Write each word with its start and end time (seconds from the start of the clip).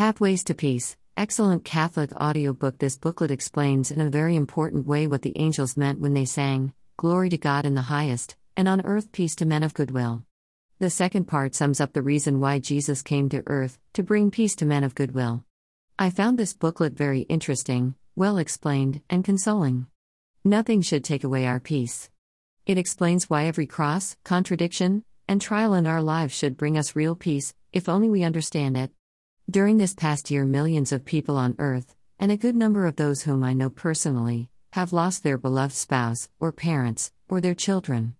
Pathways 0.00 0.42
to 0.44 0.54
Peace, 0.54 0.96
excellent 1.18 1.62
Catholic 1.62 2.10
audiobook. 2.18 2.78
This 2.78 2.96
booklet 2.96 3.30
explains 3.30 3.90
in 3.90 4.00
a 4.00 4.08
very 4.08 4.34
important 4.34 4.86
way 4.86 5.06
what 5.06 5.20
the 5.20 5.36
angels 5.36 5.76
meant 5.76 6.00
when 6.00 6.14
they 6.14 6.24
sang, 6.24 6.72
Glory 6.96 7.28
to 7.28 7.36
God 7.36 7.66
in 7.66 7.74
the 7.74 7.82
highest, 7.82 8.34
and 8.56 8.66
on 8.66 8.80
earth 8.86 9.12
peace 9.12 9.36
to 9.36 9.44
men 9.44 9.62
of 9.62 9.74
good 9.74 9.90
will. 9.90 10.22
The 10.78 10.88
second 10.88 11.26
part 11.26 11.54
sums 11.54 11.82
up 11.82 11.92
the 11.92 12.00
reason 12.00 12.40
why 12.40 12.60
Jesus 12.60 13.02
came 13.02 13.28
to 13.28 13.42
earth, 13.46 13.78
to 13.92 14.02
bring 14.02 14.30
peace 14.30 14.54
to 14.54 14.64
men 14.64 14.84
of 14.84 14.94
good 14.94 15.12
will. 15.12 15.44
I 15.98 16.08
found 16.08 16.38
this 16.38 16.54
booklet 16.54 16.94
very 16.94 17.20
interesting, 17.28 17.94
well 18.16 18.38
explained, 18.38 19.02
and 19.10 19.22
consoling. 19.22 19.86
Nothing 20.42 20.80
should 20.80 21.04
take 21.04 21.24
away 21.24 21.46
our 21.46 21.60
peace. 21.60 22.08
It 22.64 22.78
explains 22.78 23.28
why 23.28 23.44
every 23.44 23.66
cross, 23.66 24.16
contradiction, 24.24 25.04
and 25.28 25.42
trial 25.42 25.74
in 25.74 25.86
our 25.86 26.00
lives 26.00 26.34
should 26.34 26.56
bring 26.56 26.78
us 26.78 26.96
real 26.96 27.14
peace, 27.14 27.52
if 27.70 27.86
only 27.86 28.08
we 28.08 28.22
understand 28.22 28.78
it. 28.78 28.92
During 29.50 29.78
this 29.78 29.94
past 29.94 30.30
year, 30.30 30.44
millions 30.44 30.92
of 30.92 31.04
people 31.04 31.36
on 31.36 31.56
earth, 31.58 31.96
and 32.20 32.30
a 32.30 32.36
good 32.36 32.54
number 32.54 32.86
of 32.86 32.94
those 32.94 33.22
whom 33.22 33.42
I 33.42 33.52
know 33.52 33.68
personally, 33.68 34.48
have 34.74 34.92
lost 34.92 35.24
their 35.24 35.36
beloved 35.36 35.74
spouse, 35.74 36.28
or 36.38 36.52
parents, 36.52 37.10
or 37.28 37.40
their 37.40 37.56
children. 37.56 38.14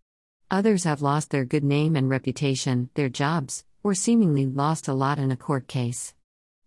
Others 0.50 0.82
have 0.82 1.02
lost 1.02 1.30
their 1.30 1.44
good 1.44 1.62
name 1.62 1.94
and 1.94 2.10
reputation, 2.10 2.90
their 2.94 3.08
jobs, 3.08 3.64
or 3.84 3.94
seemingly 3.94 4.44
lost 4.44 4.88
a 4.88 4.92
lot 4.92 5.20
in 5.20 5.30
a 5.30 5.36
court 5.36 5.68
case. 5.68 6.14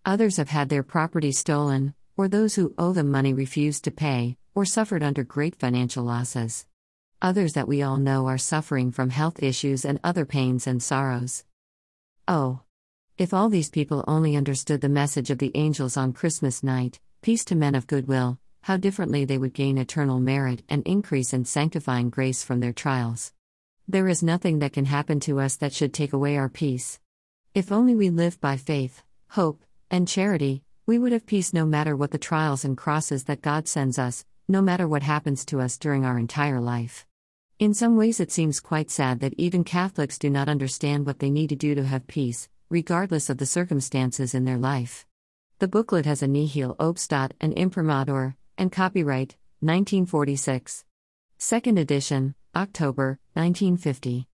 Others 0.06 0.38
have 0.38 0.50
had 0.50 0.70
their 0.70 0.84
property 0.84 1.34
stolen, 1.34 1.94
or 2.16 2.30
those 2.30 2.56
who 2.56 2.74
owe 2.78 2.94
them 2.94 3.12
money 3.12 3.34
refused 3.34 3.84
to 3.84 3.92
pay, 3.92 4.38
or 4.56 4.64
suffered 4.64 5.04
under 5.04 5.26
great 5.26 5.58
financial 5.58 6.06
losses. 6.06 6.66
Others 7.22 7.52
that 7.52 7.68
we 7.68 7.82
all 7.82 7.98
know 7.98 8.28
are 8.28 8.38
suffering 8.38 8.94
from 8.94 9.10
health 9.10 9.44
issues 9.44 9.84
and 9.84 10.00
other 10.06 10.24
pains 10.24 10.68
and 10.68 10.82
sorrows. 10.82 11.44
Oh! 12.30 12.62
If 13.16 13.32
all 13.32 13.48
these 13.48 13.70
people 13.70 14.04
only 14.08 14.36
understood 14.36 14.82
the 14.82 14.90
message 14.90 15.30
of 15.30 15.38
the 15.38 15.52
angels 15.54 15.98
on 15.98 16.14
Christmas 16.14 16.64
night, 16.64 17.00
peace 17.22 17.46
to 17.46 17.56
men 17.56 17.76
of 17.76 17.86
goodwill, 17.86 18.40
how 18.62 18.78
differently 18.78 19.24
they 19.24 19.38
would 19.38 19.54
gain 19.54 19.78
eternal 19.78 20.20
merit 20.20 20.64
and 20.68 20.82
increase 20.88 21.32
in 21.32 21.46
sanctifying 21.46 22.10
grace 22.10 22.44
from 22.44 22.60
their 22.60 22.74
trials. 22.74 23.32
There 23.88 24.08
is 24.08 24.24
nothing 24.24 24.60
that 24.60 24.74
can 24.74 24.86
happen 24.86 25.20
to 25.22 25.40
us 25.40 25.58
that 25.58 25.74
should 25.74 25.94
take 25.94 26.12
away 26.12 26.38
our 26.38 26.50
peace. 26.50 27.00
If 27.54 27.72
only 27.72 27.94
we 27.94 28.10
lived 28.10 28.42
by 28.42 28.58
faith, 28.58 29.04
hope, 29.30 29.64
and 29.92 30.08
charity, 30.08 30.64
we 30.88 30.98
would 30.98 31.12
have 31.12 31.28
peace 31.28 31.54
no 31.54 31.68
matter 31.68 31.96
what 31.96 32.10
the 32.10 32.18
trials 32.18 32.66
and 32.66 32.76
crosses 32.76 33.26
that 33.26 33.44
God 33.44 33.68
sends 33.68 34.00
us, 34.00 34.26
no 34.48 34.60
matter 34.60 34.88
what 34.88 35.04
happens 35.04 35.46
to 35.46 35.62
us 35.62 35.78
during 35.78 36.04
our 36.04 36.18
entire 36.18 36.60
life. 36.60 37.06
In 37.60 37.76
some 37.76 37.96
ways, 37.96 38.20
it 38.20 38.32
seems 38.32 38.60
quite 38.60 38.90
sad 38.90 39.20
that 39.20 39.36
even 39.38 39.64
Catholics 39.64 40.18
do 40.18 40.32
not 40.32 40.50
understand 40.50 41.06
what 41.06 41.20
they 41.20 41.30
need 41.30 41.50
to 41.50 41.56
do 41.56 41.76
to 41.76 41.86
have 41.86 42.08
peace, 42.08 42.50
regardless 42.70 43.30
of 43.30 43.38
the 43.38 43.46
circumstances 43.46 44.34
in 44.34 44.46
their 44.46 44.58
life. 44.58 45.06
The 45.60 45.68
booklet 45.68 46.06
has 46.06 46.22
a 46.22 46.28
nihil 46.28 46.76
obstat 46.76 47.32
and 47.40 47.54
imprimatur, 47.54 48.36
and 48.58 48.72
copyright 48.72 49.38
1946. 49.62 50.86
Second 51.38 51.80
edition, 51.80 52.36
October 52.56 53.20
1950. 53.34 54.28